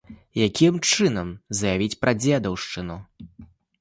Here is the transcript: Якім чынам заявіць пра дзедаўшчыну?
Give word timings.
Якім 0.47 0.79
чынам 0.93 1.29
заявіць 1.59 1.99
пра 2.05 2.11
дзедаўшчыну? 2.23 2.97